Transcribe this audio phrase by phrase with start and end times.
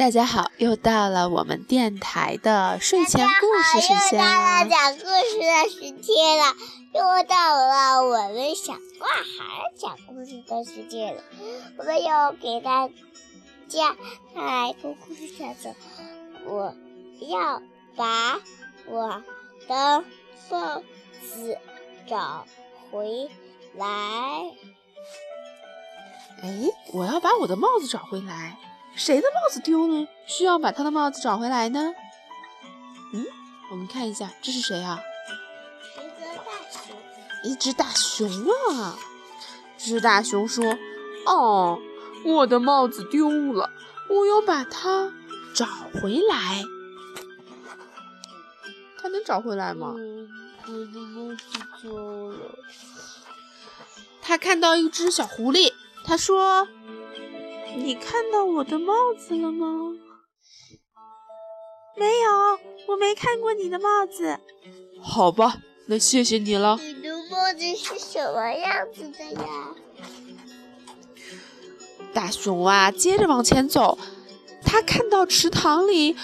[0.00, 4.64] 大家好，又到了我们电台的睡前故事时间又到了。
[4.66, 6.54] 讲故事的时间了，
[6.94, 11.22] 又到了我们小挂孩讲故事的时间了。
[11.76, 12.88] 我们要给大
[13.68, 13.94] 家
[14.34, 15.74] 带来一个故事，叫做
[16.48, 16.74] “我
[17.28, 17.60] 要
[17.94, 18.40] 把
[18.86, 19.22] 我
[19.68, 20.02] 的
[20.48, 20.82] 帽
[21.20, 21.58] 子
[22.08, 22.46] 找
[22.90, 23.28] 回
[23.76, 23.86] 来
[26.42, 28.56] 哎，我要把我的帽子找回来。
[29.00, 30.06] 谁的帽子丢了？
[30.26, 31.94] 需要把他的帽子找回来呢？
[33.14, 33.24] 嗯，
[33.70, 35.00] 我们看一下，这是谁啊？”。
[35.96, 36.98] 一个大熊，
[37.42, 38.28] 一只大熊
[38.76, 38.98] 啊！
[39.78, 40.76] 这只大熊说
[41.24, 41.80] ：“哦，
[42.26, 43.70] 我的帽子丢了，
[44.10, 45.10] 我要把它
[45.54, 46.62] 找回来。
[49.00, 49.94] 它能找回来吗？
[49.96, 50.28] 嗯，
[50.66, 51.44] 我的帽子
[51.80, 52.54] 丢了。
[54.20, 55.72] 他看到一只小狐狸，
[56.04, 56.68] 他说
[57.76, 59.92] ：“你看到我的帽子了吗？”
[61.96, 62.58] 没有，
[62.92, 64.38] 我没看过你的帽子。
[65.02, 66.78] 好吧，那谢谢你了。
[66.80, 69.74] 你的帽子是什么样子的呀？
[72.12, 73.98] 大熊啊，接着往前走，
[74.64, 76.16] 他看到池塘里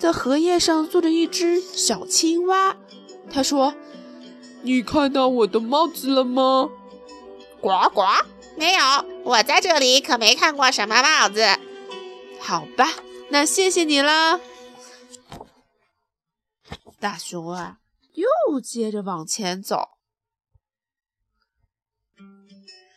[0.00, 2.76] 的荷叶上坐着一只小青蛙。
[3.30, 3.74] 他说
[4.62, 6.70] ：“你看到我的帽子了吗？”
[7.60, 8.02] 呱呱，
[8.58, 8.82] 没有，
[9.24, 11.46] 我在这里可没看过什么帽子。
[12.40, 12.92] 好吧，
[13.30, 14.40] 那谢谢你了。
[16.98, 17.78] 大熊啊，
[18.14, 19.90] 又接着往前走。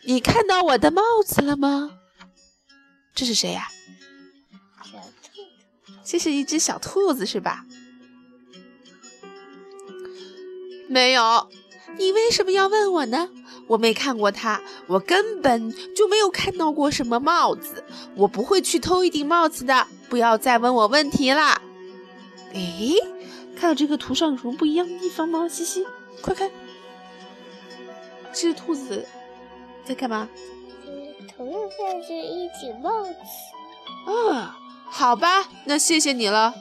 [0.05, 1.99] 你看到我的帽子了吗？
[3.13, 3.67] 这是谁呀、
[4.83, 5.43] 小兔，
[6.03, 7.65] 这是一只小兔子是吧？
[10.89, 11.51] 没有，
[11.97, 13.29] 你为什么要问我呢？
[13.67, 17.83] 我没看过它，我根本就没有看到过什么帽子，
[18.15, 19.87] 我不会去偷一顶帽子的。
[20.09, 21.61] 不要再问我问题啦！
[22.53, 22.95] 诶，
[23.55, 25.47] 看到这个图上有什么不一样的地方吗？
[25.47, 25.87] 西西，
[26.21, 26.51] 快看，
[28.33, 29.07] 这只兔子
[29.85, 30.27] 在干嘛？
[30.85, 33.13] 嗯，头上戴着一顶帽子。
[34.05, 34.57] 啊，
[34.89, 36.53] 好吧，那谢谢你了。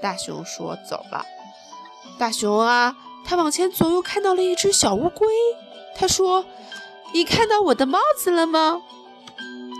[0.00, 1.24] 大熊说：“走吧。”
[2.18, 2.96] 大熊啊，
[3.26, 5.26] 他往前走，又看到了一只小乌龟。
[5.96, 6.44] 他说
[7.14, 8.82] ：“你看到我的帽子了吗？”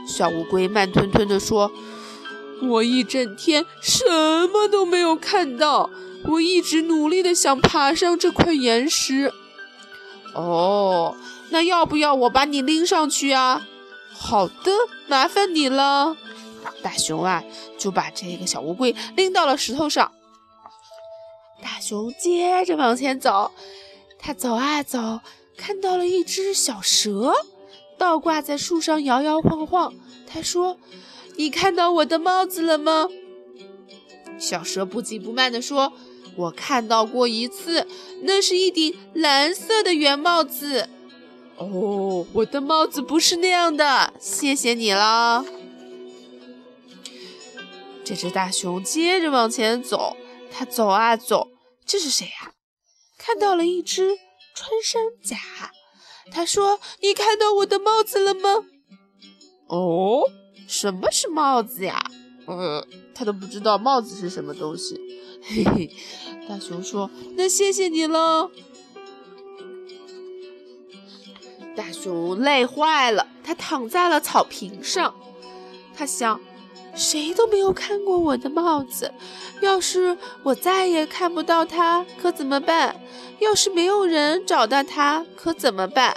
[0.08, 1.70] 小乌龟慢吞吞地说
[2.62, 4.04] ：“我一整天什
[4.48, 5.90] 么都没有看到，
[6.24, 9.32] 我一直努力地想爬上这块岩石。”
[10.34, 11.16] 哦，
[11.50, 13.66] 那要不要我把你拎上去啊？
[14.12, 14.72] 好的，
[15.06, 16.16] 麻烦你了。
[16.82, 17.44] 大熊啊，
[17.78, 20.12] 就把这个小乌龟拎到了石头上。
[21.62, 23.50] 大熊接着往前走，
[24.18, 25.20] 他走啊走，
[25.56, 27.34] 看到了一只小蛇，
[27.98, 29.94] 倒挂在树上摇摇晃晃。
[30.26, 30.78] 他说
[31.36, 33.08] ：“你看到我的帽子了吗？”
[34.38, 35.92] 小蛇不紧不慢地说
[36.36, 37.86] ：“我看到过一次，
[38.22, 40.88] 那是一顶蓝色的圆帽子。”
[41.56, 45.44] 哦，我的帽子不是那样的，谢谢你了。
[48.04, 50.16] 这只大熊接着往前走，
[50.52, 51.48] 它走啊走，
[51.86, 52.52] 这是谁呀、
[53.16, 54.18] 看到了一只
[54.56, 55.36] 穿山甲，
[56.32, 58.64] 他说：“你看到我的帽子了吗？”
[59.68, 60.22] 哦，
[60.66, 62.02] 什么是帽子呀？
[62.46, 62.82] 呃，
[63.14, 64.98] 他都不知道帽子是什么东西。
[65.42, 65.94] 嘿嘿，
[66.48, 68.50] 大熊说：“那谢谢你了。”
[71.76, 75.14] 大熊累坏了，他躺在了草坪上。
[75.94, 76.40] 他想，
[76.94, 79.12] 谁都没有看过我的帽子，
[79.60, 82.96] 要是我再也看不到它，可怎么办？
[83.38, 86.14] 要是没有人找到它，可怎么办？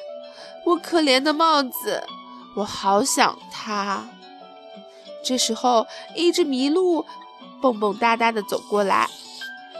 [0.65, 2.03] 我可怜的帽子，
[2.55, 4.07] 我好想它。
[5.23, 5.85] 这时候，
[6.15, 7.05] 一只麋鹿
[7.61, 9.09] 蹦蹦哒哒地走过来。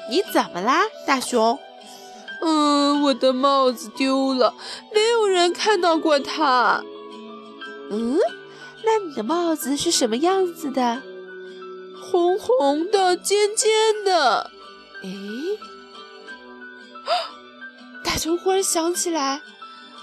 [0.09, 1.59] 你怎么啦，大熊？
[2.41, 4.53] 嗯，我的帽子丢了，
[4.93, 6.83] 没有人看到过它。
[7.91, 8.17] 嗯，
[8.85, 11.01] 那你的帽子是什么样子的？
[12.01, 13.69] 红红的，尖尖
[14.03, 14.51] 的。
[15.03, 15.09] 诶，
[18.03, 19.41] 大熊忽然想起来，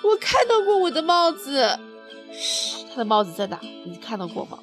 [0.02, 1.78] 我看到过我的帽子。
[2.32, 3.58] 嘘，他的帽子在哪？
[3.84, 4.58] 你看到过吗？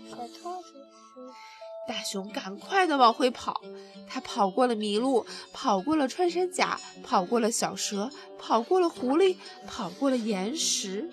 [1.85, 3.61] 大熊赶快的往回跑，
[4.07, 8.09] 他跑过了麋鹿，跑过了穿山甲，跑过了小蛇，
[8.39, 9.35] 跑过了狐狸，
[9.67, 11.09] 跑过了岩石，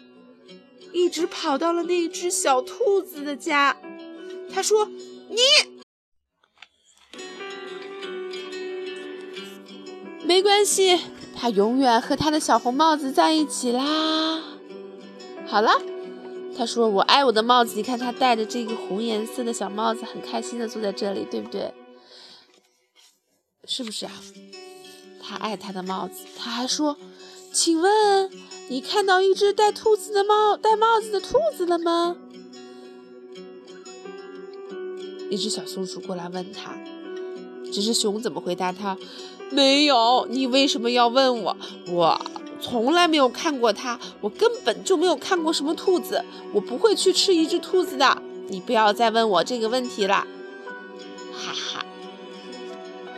[0.92, 3.76] 一直跑到了那只小兔子的家。
[4.52, 4.86] 他说
[5.28, 5.38] ：“你
[10.30, 10.96] 没关系，
[11.34, 14.40] 他永远和他的小红帽子在一起啦。”
[15.44, 15.72] 好了。
[16.56, 21.74] 他说：“我爱我的帽子，你看他戴着这个红颜色的小帽子，很开心的坐在这里，对不对？
[23.64, 24.12] 是不是啊？
[25.20, 26.24] 他爱他的帽子。
[26.36, 26.96] 他还说
[27.52, 28.30] ：‘请问
[28.68, 32.16] 你看到一只戴兔子的帽戴帽子的兔子了吗？’
[35.28, 36.76] 一只小松鼠过来问他，
[37.72, 38.96] 这只熊怎么回答他？
[39.50, 40.26] 没有。
[40.30, 41.56] 你为什么要问我？
[41.88, 42.20] 我。”
[42.62, 46.22] 从来没有看过它，我根本就没有看过什么兔子，
[46.52, 48.22] 我不会去吃一只兔子的。
[48.48, 50.26] 你不要再问我这个问题了，
[51.32, 51.82] 哈哈。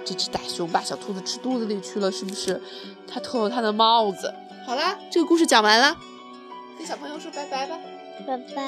[0.04, 2.62] 这只大熊把小兔子吃肚子里去了，是不是？
[3.08, 4.32] 它偷了它的帽子。
[4.64, 5.96] 好啦，这个故事讲完了，
[6.78, 7.76] 跟小朋友说拜拜吧，
[8.24, 8.62] 拜拜，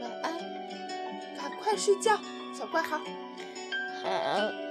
[0.00, 0.38] 晚安，
[1.36, 2.16] 赶快睡觉，
[2.56, 2.98] 小怪好。
[4.04, 4.69] 好。